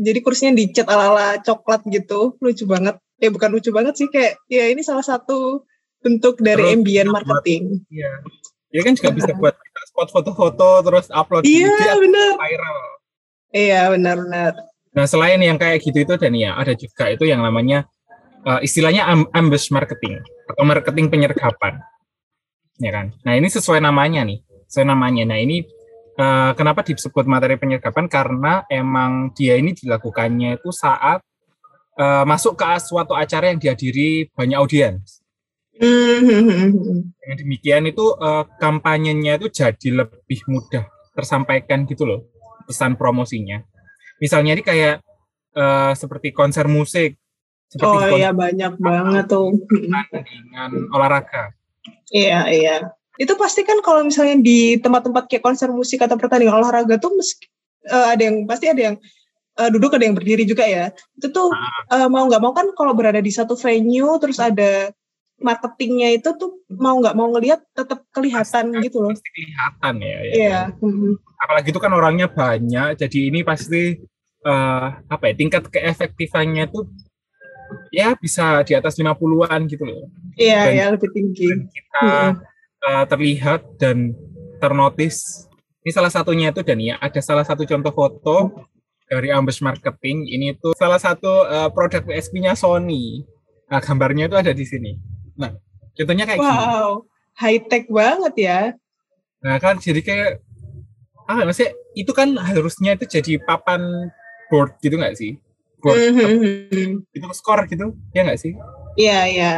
jadi 0.02 0.20
kursinya 0.26 0.54
dicat 0.58 0.88
ala-ala 0.90 1.40
coklat 1.46 1.86
gitu. 1.88 2.36
Lucu 2.42 2.66
banget. 2.66 2.98
Ya 3.22 3.30
bukan 3.30 3.54
lucu 3.54 3.70
banget 3.70 4.02
sih 4.02 4.10
kayak 4.10 4.42
ya 4.50 4.66
ini 4.74 4.82
salah 4.82 5.06
satu 5.06 5.62
bentuk 6.02 6.42
dari 6.42 6.66
terus, 6.66 6.76
ambient 6.82 7.10
marketing. 7.14 7.86
Iya. 7.94 8.12
Ya 8.74 8.82
kan 8.82 8.94
juga 8.98 9.12
bisa 9.14 9.32
buat 9.38 9.56
spot 10.10 10.26
foto-foto 10.26 10.70
terus 10.82 11.06
upload 11.14 11.46
iya 11.46 11.94
benar 11.98 12.34
viral. 12.42 12.80
Iya 13.52 13.82
benar-benar 13.94 14.54
nah 14.92 15.08
selain 15.08 15.40
yang 15.40 15.56
kayak 15.56 15.80
gitu 15.80 16.04
itu 16.04 16.14
dan 16.20 16.36
ya 16.36 16.52
ada 16.60 16.76
juga 16.76 17.08
itu 17.08 17.24
yang 17.24 17.40
namanya 17.40 17.88
uh, 18.44 18.60
istilahnya 18.60 19.08
ambush 19.32 19.72
marketing 19.72 20.20
atau 20.52 20.64
marketing 20.68 21.08
penyergapan. 21.08 21.80
Ya 22.82 22.92
kan? 22.92 23.14
Nah 23.24 23.38
ini 23.38 23.48
sesuai 23.48 23.80
namanya 23.80 24.26
nih 24.26 24.42
sesuai 24.68 24.88
namanya. 24.90 25.24
Nah 25.32 25.40
ini 25.40 25.64
uh, 26.18 26.52
kenapa 26.58 26.84
disebut 26.84 27.24
materi 27.24 27.56
penyergapan? 27.56 28.12
Karena 28.12 28.66
emang 28.68 29.32
dia 29.32 29.56
ini 29.56 29.72
dilakukannya 29.72 30.60
itu 30.60 30.76
saat 30.76 31.24
uh, 31.96 32.24
masuk 32.28 32.58
ke 32.58 32.68
suatu 32.84 33.16
acara 33.16 33.54
yang 33.54 33.62
dihadiri 33.62 34.28
banyak 34.36 34.58
audiens 34.58 35.21
dengan 35.76 37.36
demikian 37.40 37.84
itu 37.90 38.14
uh, 38.18 38.46
kampanyenya 38.60 39.40
itu 39.42 39.48
jadi 39.50 40.06
lebih 40.06 40.40
mudah 40.52 40.86
tersampaikan 41.16 41.88
gitu 41.88 42.06
loh 42.06 42.28
pesan 42.68 43.00
promosinya 43.00 43.64
misalnya 44.22 44.60
ini 44.60 44.64
kayak 44.64 44.96
uh, 45.58 45.96
seperti 45.98 46.36
konser 46.36 46.68
musik 46.68 47.22
seperti 47.72 47.88
oh 47.88 48.20
iya 48.20 48.36
banyak 48.36 48.76
banget 48.84 49.26
tuh. 49.32 49.56
Dengan 50.12 50.92
olahraga. 50.92 51.56
Iya 52.12 52.52
iya. 52.52 52.76
Itu 53.16 53.40
pasti 53.40 53.64
kan 53.64 53.80
kalau 53.80 54.04
misalnya 54.04 54.44
di 54.44 54.76
tempat-tempat 54.76 55.32
kayak 55.32 55.40
konser 55.40 55.72
musik 55.72 56.04
atau 56.04 56.20
pertandingan 56.20 56.60
olahraga 56.60 57.00
tuh 57.00 57.16
meski, 57.16 57.48
uh, 57.88 58.12
ada 58.12 58.28
yang 58.28 58.44
pasti 58.44 58.68
ada 58.68 58.92
yang 58.92 58.96
uh, 59.56 59.70
duduk 59.72 59.96
ada 59.96 60.04
yang 60.04 60.20
berdiri 60.20 60.44
juga 60.44 60.68
ya. 60.68 60.92
Itu 61.16 61.32
tuh 61.32 61.48
uh, 61.88 62.08
mau 62.12 62.28
nggak 62.28 62.44
mau 62.44 62.52
kan 62.52 62.68
kalau 62.76 62.92
berada 62.92 63.24
di 63.24 63.32
satu 63.32 63.56
venue 63.56 64.20
terus 64.20 64.44
ada 64.44 64.92
marketingnya 65.42 66.16
itu 66.22 66.30
tuh 66.38 66.62
mau 66.72 66.98
nggak 67.02 67.18
mau 67.18 67.28
ngelihat 67.34 67.66
tetap 67.74 68.06
kelihatan 68.14 68.72
pasti, 68.72 68.84
gitu 68.86 68.98
loh. 69.02 69.12
Pasti 69.12 69.30
kelihatan 69.34 69.94
ya. 70.00 70.08
ya 70.08 70.20
iya. 70.32 70.60
Kan? 70.78 71.18
Apalagi 71.42 71.68
itu 71.74 71.82
kan 71.82 71.92
orangnya 71.92 72.28
banyak, 72.30 72.96
jadi 73.02 73.20
ini 73.34 73.42
pasti 73.42 73.98
uh, 74.46 74.88
apa 75.06 75.24
ya 75.30 75.34
tingkat 75.34 75.68
keefektifannya 75.70 76.70
tuh 76.70 76.90
ya 77.92 78.14
bisa 78.18 78.62
di 78.64 78.74
atas 78.78 78.98
50-an 78.98 79.62
gitu 79.68 79.84
loh. 79.84 80.08
Iya, 80.38 80.62
ya 80.72 80.86
lebih 80.94 81.10
tinggi. 81.12 81.48
Dan 81.50 81.62
kita 81.68 82.08
uh, 82.88 83.06
terlihat 83.08 83.62
dan 83.82 84.16
ternotis. 84.62 85.48
Ini 85.82 85.92
salah 85.98 86.14
satunya 86.14 86.54
itu 86.54 86.62
dan 86.62 86.78
ya 86.78 87.02
ada 87.02 87.18
salah 87.26 87.42
satu 87.42 87.66
contoh 87.66 87.90
foto 87.90 88.38
dari 89.10 89.34
Ambush 89.34 89.66
Marketing. 89.66 90.30
Ini 90.30 90.56
itu 90.56 90.78
salah 90.78 91.02
satu 91.02 91.50
uh, 91.50 91.70
produk 91.74 92.06
PSP-nya 92.06 92.54
Sony. 92.54 93.26
Nah, 93.72 93.80
gambarnya 93.80 94.28
itu 94.28 94.38
ada 94.38 94.52
di 94.52 94.66
sini. 94.68 94.94
Nah, 95.38 95.52
contohnya 95.96 96.26
kayak 96.28 96.40
wow, 96.40 96.48
gini. 96.48 96.60
Wow, 96.60 96.90
high 97.40 97.62
tech 97.68 97.86
banget 97.88 98.34
ya. 98.38 98.60
Nah, 99.42 99.56
kan 99.58 99.80
jadi 99.80 100.02
kayak 100.04 100.32
ah 101.30 101.48
maksudnya 101.48 101.72
itu 101.96 102.12
kan 102.12 102.36
harusnya 102.36 102.98
itu 103.00 103.06
jadi 103.08 103.40
papan 103.44 104.12
board 104.52 104.76
gitu 104.84 105.00
nggak 105.00 105.16
sih? 105.16 105.40
skor 105.82 105.98
mm-hmm. 105.98 107.10
itu 107.10 107.26
skor 107.34 107.60
gitu 107.66 107.98
ya 108.14 108.22
nggak 108.22 108.38
sih 108.38 108.54
iya 109.02 109.10
yeah, 109.10 109.24
iya 109.26 109.42
yeah. 109.42 109.58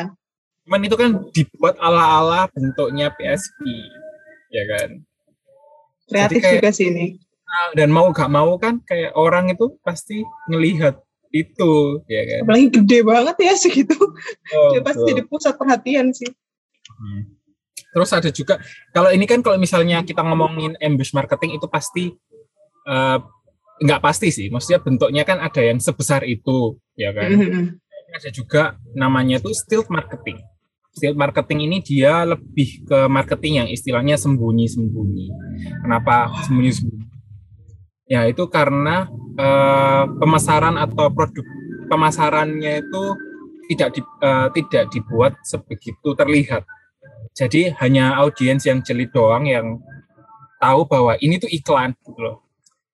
cuman 0.63 0.88
itu 0.88 0.96
kan 0.96 1.12
dibuat 1.36 1.75
ala-ala 1.84 2.48
bentuknya 2.56 3.12
PSP 3.12 3.60
ya 4.48 4.63
kan 4.72 4.89
kreatif 6.08 6.39
kayak, 6.39 6.63
juga 6.63 6.70
sih 6.72 6.88
ini 6.88 7.20
ah, 7.44 7.75
dan 7.75 7.92
mau 7.92 8.08
gak 8.15 8.32
mau 8.32 8.56
kan 8.56 8.80
kayak 8.88 9.12
orang 9.20 9.51
itu 9.51 9.75
pasti 9.84 10.24
ngelihat 10.48 10.96
itu 11.34 11.74
ya 12.06 12.22
kan 12.30 12.40
apalagi 12.46 12.68
gede 12.70 13.00
banget 13.02 13.36
ya 13.42 13.54
segitu 13.58 13.98
oh, 13.98 14.70
dia 14.72 14.82
pasti 14.86 15.02
jadi 15.10 15.24
pusat 15.25 15.58
perhatian 15.58 16.13
sih 16.13 16.30
hmm. 16.30 17.22
terus 17.92 18.13
ada 18.13 18.30
juga 18.30 18.62
kalau 18.94 19.10
ini 19.10 19.25
kan 19.25 19.42
kalau 19.42 19.58
misalnya 19.58 20.06
kita 20.06 20.22
ngomongin 20.22 20.78
ambush 20.78 21.12
marketing 21.18 21.58
itu 21.58 21.66
pasti 21.66 22.13
uh, 22.86 23.20
nggak 23.82 24.02
pasti 24.04 24.30
sih, 24.30 24.48
maksudnya 24.54 24.80
bentuknya 24.84 25.24
kan 25.25 25.42
ada 25.42 25.62
yang 25.63 25.82
sebesar 25.82 26.22
itu, 26.28 26.78
ya 26.94 27.10
kan. 27.16 27.30
Mm-hmm. 27.34 27.66
Ada 28.13 28.30
juga 28.30 28.78
namanya 28.94 29.42
tuh 29.42 29.52
stealth 29.58 29.90
marketing. 29.90 30.38
Stealth 30.94 31.18
marketing 31.18 31.66
ini 31.66 31.78
dia 31.82 32.22
lebih 32.22 32.86
ke 32.86 33.00
marketing 33.10 33.66
yang 33.66 33.70
istilahnya 33.74 34.13
sembunyi-sembunyi. 34.22 35.28
Kenapa 35.82 36.30
sembunyi-sembunyi? 36.46 36.92
Ya 38.10 38.27
itu 38.27 38.45
karena 38.51 39.07
uh, 39.39 40.03
pemasaran 40.19 40.75
atau 40.75 41.07
produk 41.07 41.45
pemasarannya 41.88 42.83
itu 42.83 43.03
tidak 43.72 43.89
di, 43.95 44.01
uh, 44.03 44.48
tidak 44.51 44.91
dibuat 44.91 45.39
sebegitu 45.48 46.12
terlihat. 46.13 46.67
Jadi 47.33 47.74
hanya 47.81 48.19
audiens 48.19 48.62
yang 48.67 48.83
jeli 48.83 49.10
doang 49.10 49.48
yang 49.48 49.79
tahu 50.62 50.86
bahwa 50.86 51.17
ini 51.19 51.39
tuh 51.39 51.50
iklan 51.50 51.95
gitu 52.03 52.19
loh. 52.19 52.38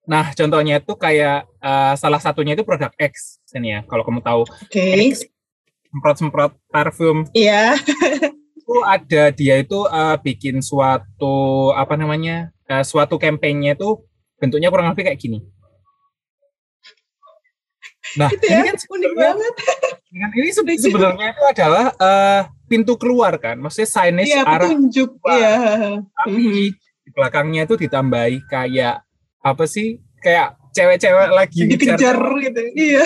Nah, 0.09 0.33
contohnya 0.33 0.81
itu 0.81 0.93
kayak 0.97 1.45
uh, 1.61 1.93
salah 1.93 2.17
satunya 2.17 2.57
itu 2.57 2.65
produk 2.65 2.89
X, 2.97 3.37
ini 3.53 3.77
ya. 3.77 3.79
Kalau 3.85 4.01
kamu 4.01 4.25
tahu, 4.25 4.41
okay. 4.65 5.13
semprot-semprot 5.93 6.57
parfum. 6.73 7.29
Iya. 7.37 7.77
itu 8.57 8.75
ada 8.85 9.29
dia 9.29 9.61
itu 9.61 9.85
uh, 9.85 10.17
bikin 10.17 10.65
suatu 10.65 11.69
apa 11.77 11.93
namanya, 11.93 12.49
uh, 12.65 12.81
suatu 12.81 13.21
kampanye 13.21 13.77
itu 13.77 14.01
bentuknya 14.39 14.71
kurang 14.71 14.89
lebih 14.91 15.05
kayak 15.11 15.19
gini. 15.19 15.39
Nah, 18.17 18.25
itu 18.33 18.41
ya, 18.49 18.65
ini 18.65 18.73
kan 18.73 18.77
unik 18.81 19.11
banget. 19.13 19.53
Kan 20.09 20.29
ini 20.33 20.49
sebenarnya 20.49 21.27
itu 21.29 21.43
adalah 21.45 21.85
uh, 21.93 22.41
pintu 22.65 22.97
keluar 22.97 23.37
kan, 23.37 23.61
maksudnya 23.61 23.85
signage 23.85 24.33
iya, 24.33 24.41
arah 24.41 24.65
petunjuk, 24.65 25.09
iya. 25.29 25.53
Tapi 26.01 26.33
mm-hmm. 26.33 26.53
di 27.05 27.09
belakangnya 27.13 27.61
itu 27.69 27.75
ditambahi 27.77 28.37
kayak 28.49 29.05
apa 29.39 29.63
sih 29.69 30.01
kayak 30.19 30.59
cewek-cewek 30.75 31.29
lagi 31.31 31.61
dikejar 31.65 32.17
gitu 32.43 32.61
iya 32.75 33.03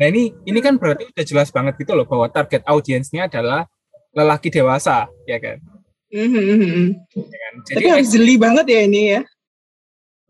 nah 0.00 0.08
ini 0.08 0.32
ini 0.48 0.58
kan 0.64 0.80
berarti 0.80 1.12
udah 1.12 1.24
jelas 1.28 1.52
banget 1.52 1.76
gitu 1.76 1.92
loh 1.92 2.08
bahwa 2.08 2.32
target 2.32 2.64
audiensnya 2.64 3.28
adalah 3.28 3.68
lelaki 4.16 4.48
dewasa 4.48 5.06
ya 5.28 5.36
kan 5.36 5.60
mm-hmm. 6.08 6.84
ya 7.14 7.38
kan? 7.38 7.52
Jadi, 7.68 7.76
tapi 7.76 7.88
harus 7.92 8.08
jeli 8.08 8.34
banget 8.40 8.66
ya 8.66 8.80
ini 8.88 9.00
ya 9.14 9.20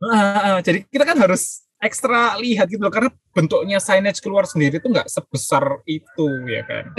uh, 0.04 0.40
uh, 0.56 0.58
jadi 0.64 0.84
kita 0.88 1.04
kan 1.04 1.16
harus 1.20 1.64
ekstra 1.80 2.36
lihat 2.36 2.68
gitu 2.68 2.84
loh 2.84 2.92
karena 2.92 3.08
bentuknya 3.32 3.80
signage 3.80 4.20
keluar 4.20 4.44
sendiri 4.44 4.76
itu 4.76 4.88
nggak 4.88 5.08
sebesar 5.08 5.80
itu 5.88 6.28
ya 6.44 6.62
kan? 6.68 6.92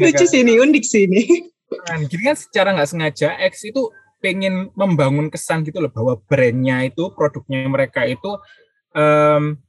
Lucu 0.00 0.24
sih 0.24 0.40
ini, 0.40 0.56
unik 0.56 0.84
sih 0.84 1.04
ini. 1.04 1.22
Nah, 1.68 2.00
jadi 2.08 2.32
kan 2.32 2.36
secara 2.38 2.68
nggak 2.72 2.88
sengaja 2.88 3.28
X 3.52 3.68
itu 3.68 3.92
pengen 4.24 4.72
membangun 4.72 5.28
kesan 5.28 5.68
gitu 5.68 5.84
loh 5.84 5.92
bahwa 5.92 6.16
brandnya 6.24 6.88
itu 6.88 7.12
produknya 7.12 7.68
mereka 7.68 8.08
itu 8.08 8.40
um, 8.96 9.60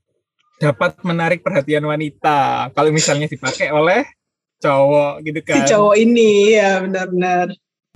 dapat 0.56 0.96
menarik 1.04 1.44
perhatian 1.44 1.84
wanita. 1.84 2.72
Kalau 2.72 2.90
misalnya 2.96 3.28
dipakai 3.28 3.76
oleh 3.76 4.08
cowok 4.64 5.14
gitu 5.28 5.40
kan. 5.44 5.68
Si 5.68 5.76
cowok 5.76 5.96
ini 6.00 6.56
ya 6.56 6.80
benar-benar 6.80 7.52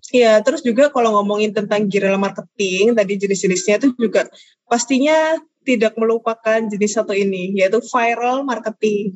Ya, 0.10 0.42
terus 0.42 0.66
juga 0.66 0.90
kalau 0.90 1.22
ngomongin 1.22 1.54
tentang 1.54 1.86
guerrilla 1.86 2.18
marketing, 2.18 2.98
tadi 2.98 3.14
jenis-jenisnya 3.20 3.76
itu 3.78 3.88
juga 3.94 4.26
pastinya 4.66 5.38
tidak 5.62 5.94
melupakan 6.02 6.66
jenis 6.66 6.98
satu 6.98 7.14
ini, 7.14 7.54
yaitu 7.54 7.78
viral 7.94 8.42
marketing. 8.42 9.14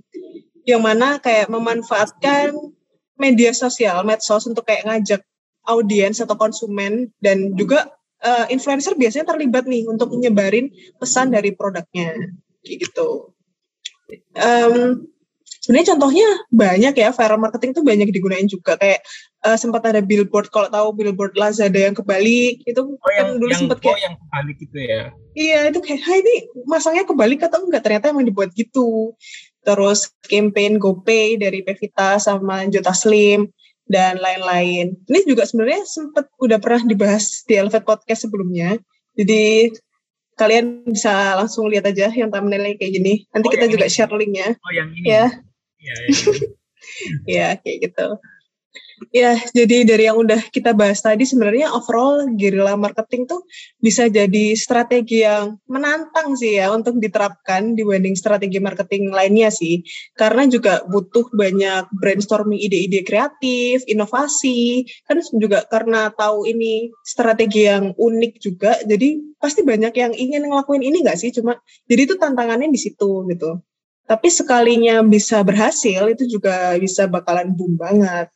Yang 0.63 0.81
mana 0.85 1.17
kayak 1.17 1.49
memanfaatkan 1.49 2.53
media 3.17 3.51
sosial, 3.57 4.05
medsos 4.05 4.45
untuk 4.45 4.69
kayak 4.69 4.85
ngajak 4.85 5.21
audiens 5.65 6.21
atau 6.21 6.35
konsumen 6.37 7.09
dan 7.23 7.57
juga 7.57 7.89
uh, 8.21 8.45
influencer 8.53 8.93
biasanya 8.93 9.33
terlibat 9.33 9.65
nih 9.65 9.87
untuk 9.89 10.13
menyebarin 10.13 10.69
pesan 11.01 11.33
dari 11.33 11.55
produknya, 11.57 12.13
gitu. 12.61 13.33
Um, 14.37 15.09
sebenarnya 15.63 15.95
contohnya 15.95 16.27
banyak 16.51 16.93
ya 16.99 17.09
viral 17.15 17.39
marketing 17.39 17.71
tuh 17.71 17.83
banyak 17.87 18.11
digunain 18.11 18.45
juga 18.45 18.75
kayak 18.75 19.01
uh, 19.43 19.57
sempat 19.59 19.83
ada 19.85 19.99
billboard 19.99 20.49
kalau 20.49 20.71
tahu 20.71 20.95
billboard 20.95 21.35
Lazada 21.35 21.75
yang 21.75 21.95
kebalik 21.95 22.63
itu 22.63 22.81
oh, 22.81 23.11
yang, 23.13 23.35
kan 23.35 23.41
dulu 23.43 23.51
sempat 23.53 23.79
kayak 23.83 23.95
oh, 23.95 23.99
yang 24.01 24.15
kebalik 24.17 24.55
gitu 24.59 24.77
ya 24.79 25.01
iya 25.35 25.59
itu 25.69 25.79
kayak 25.83 26.01
hai 26.03 26.19
ini 26.23 26.35
masangnya 26.65 27.03
kebalik 27.05 27.43
atau 27.43 27.63
enggak 27.63 27.83
ternyata 27.83 28.11
emang 28.11 28.27
dibuat 28.27 28.51
gitu 28.55 29.13
terus 29.63 30.11
campaign 30.27 30.79
GoPay 30.79 31.39
dari 31.39 31.63
Pevita 31.63 32.19
sama 32.19 32.67
Jota 32.67 32.91
Slim 32.91 33.47
dan 33.87 34.19
lain-lain 34.19 34.95
ini 35.07 35.19
juga 35.27 35.43
sebenarnya 35.43 35.83
sempat 35.87 36.27
udah 36.39 36.57
pernah 36.59 36.83
dibahas 36.87 37.43
di 37.47 37.59
Elevate 37.59 37.87
Podcast 37.87 38.27
sebelumnya 38.27 38.79
jadi 39.13 39.71
kalian 40.33 40.89
bisa 40.89 41.37
langsung 41.37 41.69
lihat 41.69 41.85
aja 41.85 42.09
yang 42.09 42.33
thumbnailnya 42.33 42.77
kayak 42.77 42.93
gini. 42.93 43.13
Nanti 43.29 43.47
oh, 43.49 43.51
kita 43.53 43.65
juga 43.69 43.85
ini. 43.85 43.93
share 43.93 44.13
linknya. 44.13 44.49
Oh 44.57 44.71
yang 44.73 44.89
ini. 44.93 45.05
Ya. 45.05 45.25
Iya, 45.83 45.95
ya, 47.27 47.47
kayak 47.61 47.77
gitu. 47.91 48.07
Ya, 49.09 49.33
jadi 49.53 49.85
dari 49.85 50.05
yang 50.05 50.21
udah 50.21 50.53
kita 50.53 50.73
bahas 50.77 51.01
tadi 51.01 51.25
sebenarnya 51.25 51.73
overall 51.73 52.29
guerrilla 52.37 52.77
marketing 52.77 53.25
tuh 53.25 53.41
bisa 53.81 54.05
jadi 54.05 54.53
strategi 54.53 55.25
yang 55.25 55.57
menantang 55.65 56.37
sih 56.37 56.61
ya 56.61 56.69
untuk 56.69 57.01
diterapkan 57.01 57.73
dibanding 57.73 58.13
strategi 58.13 58.61
marketing 58.61 59.09
lainnya 59.09 59.49
sih. 59.49 59.81
Karena 60.13 60.45
juga 60.45 60.85
butuh 60.85 61.29
banyak 61.33 61.89
brainstorming 61.97 62.61
ide-ide 62.61 63.01
kreatif, 63.01 63.81
inovasi. 63.89 64.85
Kan 65.09 65.21
juga 65.41 65.65
karena 65.65 66.13
tahu 66.13 66.45
ini 66.45 66.93
strategi 67.01 67.65
yang 67.65 67.97
unik 67.97 68.33
juga, 68.41 68.77
jadi 68.85 69.17
pasti 69.41 69.65
banyak 69.65 69.93
yang 69.97 70.13
ingin 70.13 70.45
ngelakuin 70.47 70.85
ini 70.85 71.01
nggak 71.01 71.17
sih? 71.17 71.33
Cuma 71.33 71.57
jadi 71.89 72.01
itu 72.05 72.15
tantangannya 72.21 72.69
di 72.69 72.79
situ 72.79 73.25
gitu. 73.29 73.57
Tapi 74.03 74.27
sekalinya 74.27 74.99
bisa 75.01 75.39
berhasil 75.41 76.11
itu 76.11 76.27
juga 76.27 76.75
bisa 76.75 77.07
bakalan 77.07 77.55
boom 77.55 77.79
banget. 77.79 78.27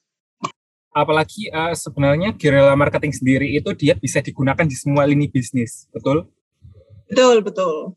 Apalagi 0.98 1.54
uh, 1.54 1.77
sebenarnya 1.77 2.34
guerrilla 2.34 2.74
marketing 2.74 3.13
sendiri 3.13 3.54
itu 3.54 3.70
dia 3.77 3.94
bisa 3.94 4.18
digunakan 4.18 4.66
di 4.66 4.74
semua 4.74 5.06
lini 5.06 5.30
bisnis, 5.30 5.86
betul? 5.94 6.25
Betul, 7.06 7.46
betul. 7.46 7.94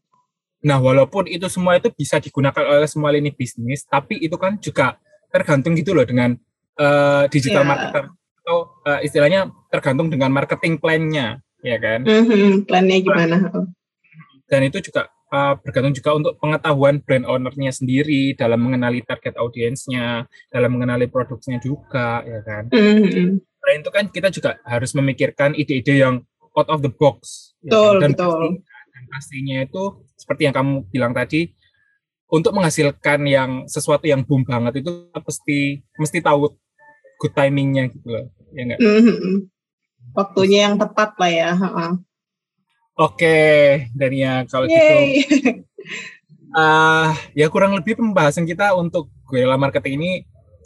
Nah, 0.61 0.77
walaupun 0.77 1.25
itu 1.25 1.49
semua 1.49 1.81
itu 1.81 1.89
bisa 1.89 2.21
digunakan 2.21 2.61
oleh 2.61 2.85
semua 2.85 3.09
lini 3.09 3.33
bisnis, 3.33 3.89
tapi 3.89 4.21
itu 4.21 4.37
kan 4.37 4.61
juga 4.61 5.01
tergantung 5.33 5.73
gitu 5.73 5.97
loh 5.97 6.05
dengan 6.05 6.37
uh, 6.77 7.25
digital 7.33 7.65
yeah. 7.65 7.71
marketer 7.73 8.05
atau 8.45 8.59
uh, 8.85 9.01
istilahnya 9.01 9.49
tergantung 9.73 10.13
dengan 10.13 10.29
marketing 10.29 10.77
plan-nya, 10.77 11.41
ya 11.65 11.77
kan? 11.81 12.05
Mm-hmm, 12.05 12.69
plan-nya 12.69 12.99
gimana? 13.01 13.37
Dan 14.45 14.61
itu 14.69 14.85
juga 14.85 15.09
uh, 15.31 15.55
bergantung 15.63 15.95
juga 15.95 16.11
untuk 16.19 16.35
pengetahuan 16.43 17.01
brand 17.01 17.25
ownernya 17.25 17.71
sendiri 17.73 18.35
dalam 18.35 18.61
mengenali 18.61 19.01
target 19.07 19.39
audiensnya, 19.39 20.27
dalam 20.51 20.77
mengenali 20.77 21.07
produknya 21.07 21.63
juga, 21.63 22.23
ya 22.27 22.43
kan. 22.43 22.69
Mm-hmm. 22.71 23.29
Nah 23.41 23.73
itu 23.79 23.91
kan 23.91 24.05
kita 24.11 24.29
juga 24.35 24.51
harus 24.67 24.91
memikirkan 24.93 25.55
ide-ide 25.55 26.03
yang 26.03 26.23
out 26.59 26.69
of 26.69 26.83
the 26.83 26.93
box. 26.93 27.51
Ya 27.63 27.71
kan? 27.71 27.71
betul, 27.71 27.95
ya, 27.95 28.01
dan 28.03 28.11
betul. 28.13 28.29
Pasti, 28.29 28.91
dan 28.91 29.03
pastinya 29.09 29.57
itu 29.65 29.83
seperti 30.19 30.43
yang 30.51 30.55
kamu 30.55 30.73
bilang 30.91 31.13
tadi, 31.15 31.41
untuk 32.31 32.55
menghasilkan 32.55 33.27
yang 33.27 33.51
sesuatu 33.67 34.07
yang 34.07 34.23
boom 34.23 34.47
banget 34.47 34.87
itu 34.87 35.11
mesti 35.15 35.83
mesti 35.99 36.19
tahu 36.23 36.55
good 37.19 37.35
timingnya 37.35 37.91
gitu 37.91 38.07
loh, 38.07 38.27
ya 38.55 38.63
enggak? 38.67 38.81
Mm-hmm. 38.83 39.37
Waktunya 40.11 40.59
yang 40.71 40.75
tepat 40.79 41.15
lah 41.21 41.31
ya. 41.31 41.51
Oke, 43.01 43.37
Dania 43.97 44.45
kalau 44.45 44.69
gitu. 44.69 44.77
Yay. 44.77 45.25
gitu. 45.25 45.51
Uh, 46.51 47.15
ya 47.33 47.47
kurang 47.47 47.73
lebih 47.79 47.97
pembahasan 47.97 48.45
kita 48.45 48.75
untuk 48.75 49.09
guerrilla 49.25 49.57
marketing 49.57 50.03
ini 50.03 50.11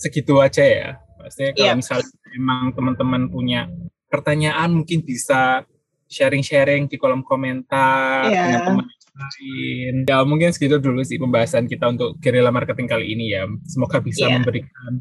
segitu 0.01 0.42
aja 0.42 0.64
ya. 0.64 0.88
Pasti 1.20 1.55
kalau 1.55 1.70
yep. 1.70 1.79
misalnya 1.79 2.09
memang 2.35 2.62
teman-teman 2.75 3.23
punya 3.31 3.70
pertanyaan 4.11 4.83
mungkin 4.83 5.07
bisa 5.07 5.62
sharing-sharing 6.11 6.90
di 6.90 6.97
kolom 6.99 7.23
komentar 7.23 8.27
yeah. 8.29 8.44
dengan 8.51 8.61
teman 8.66 8.87
lain. 9.14 9.94
Ya 10.03 10.18
mungkin 10.27 10.51
segitu 10.51 10.83
dulu 10.83 11.07
sih 11.07 11.23
pembahasan 11.23 11.70
kita 11.70 11.87
untuk 11.87 12.18
guerrilla 12.18 12.51
marketing 12.51 12.90
kali 12.90 13.14
ini 13.14 13.31
ya. 13.31 13.47
Semoga 13.68 14.03
bisa 14.03 14.27
yeah. 14.27 14.42
memberikan 14.42 14.92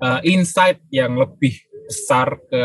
uh, 0.00 0.20
insight 0.24 0.80
yang 0.88 1.18
lebih 1.18 1.54
besar 1.84 2.40
ke 2.48 2.64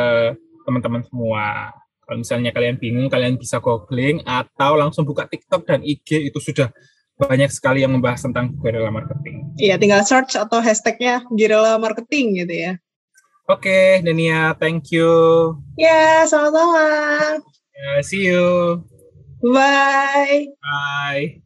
teman-teman 0.63 1.04
semua. 1.04 1.75
Kalau 2.05 2.21
misalnya 2.21 2.53
kalian 2.53 2.77
bingung, 2.77 3.09
kalian 3.09 3.33
bisa 3.41 3.57
googling 3.57 4.21
atau 4.29 4.77
langsung 4.77 5.09
buka 5.09 5.25
TikTok 5.25 5.65
dan 5.65 5.81
IG 5.81 6.29
itu 6.29 6.37
sudah 6.37 6.69
banyak 7.17 7.49
sekali 7.49 7.81
yang 7.81 7.97
membahas 7.97 8.29
tentang 8.29 8.53
guerrilla 8.61 8.93
marketing. 8.93 9.49
Iya, 9.57 9.81
tinggal 9.81 10.05
search 10.05 10.37
atau 10.37 10.61
hashtagnya 10.61 11.25
guerrilla 11.33 11.81
marketing 11.81 12.45
gitu 12.45 12.53
ya. 12.53 12.71
Oke, 13.49 13.69
okay, 13.69 14.05
Dania, 14.05 14.53
thank 14.53 14.93
you. 14.93 15.09
Ya, 15.81 16.29
sama-sama. 16.29 17.41
Yeah, 17.73 18.01
see 18.05 18.29
you. 18.29 18.81
Bye. 19.41 20.53
Bye. 20.61 21.41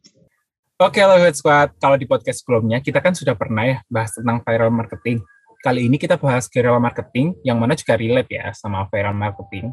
Oke, 0.80 1.00
okay, 1.00 1.04
Love 1.04 1.36
Squad. 1.36 1.76
Kalau 1.80 1.96
di 1.96 2.04
podcast 2.04 2.44
sebelumnya, 2.44 2.84
kita 2.84 3.00
kan 3.00 3.16
sudah 3.16 3.36
pernah 3.36 3.64
ya 3.64 3.76
bahas 3.88 4.12
tentang 4.12 4.44
viral 4.44 4.72
marketing. 4.72 5.24
Kali 5.60 5.88
ini 5.88 5.96
kita 6.00 6.16
bahas 6.16 6.48
guerrilla 6.48 6.80
marketing, 6.80 7.36
yang 7.44 7.60
mana 7.60 7.76
juga 7.76 7.96
relate 7.96 8.32
ya 8.32 8.48
sama 8.56 8.88
viral 8.88 9.12
marketing 9.16 9.72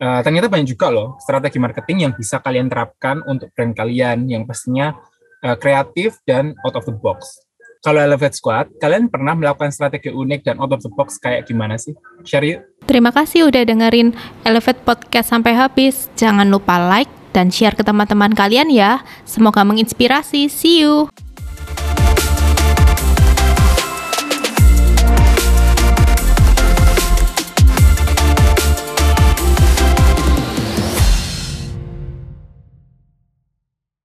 uh, 0.00 0.20
ternyata 0.24 0.50
banyak 0.50 0.68
juga 0.68 0.88
loh 0.92 1.16
strategi 1.20 1.58
marketing 1.60 2.08
yang 2.08 2.12
bisa 2.16 2.40
kalian 2.40 2.68
terapkan 2.68 3.20
untuk 3.24 3.52
brand 3.52 3.72
kalian 3.76 4.28
yang 4.28 4.44
pastinya 4.44 4.96
uh, 5.44 5.56
kreatif 5.56 6.20
dan 6.24 6.56
out 6.64 6.76
of 6.76 6.84
the 6.84 6.94
box. 6.94 7.46
Kalau 7.84 8.02
Elevate 8.02 8.34
Squad, 8.34 8.66
kalian 8.82 9.06
pernah 9.06 9.38
melakukan 9.38 9.70
strategi 9.70 10.10
unik 10.10 10.42
dan 10.42 10.58
out 10.58 10.74
of 10.74 10.82
the 10.82 10.90
box 10.90 11.22
kayak 11.22 11.46
gimana 11.46 11.78
sih? 11.78 11.94
Share 12.26 12.42
yuk. 12.42 12.66
Terima 12.82 13.14
kasih 13.14 13.46
udah 13.46 13.62
dengerin 13.62 14.10
Elevate 14.42 14.82
Podcast 14.82 15.30
sampai 15.30 15.54
habis. 15.54 16.10
Jangan 16.18 16.50
lupa 16.50 16.82
like 16.82 17.12
dan 17.30 17.52
share 17.52 17.78
ke 17.78 17.86
teman-teman 17.86 18.34
kalian 18.34 18.74
ya. 18.74 19.06
Semoga 19.22 19.62
menginspirasi. 19.62 20.50
See 20.50 20.82
you. 20.82 21.06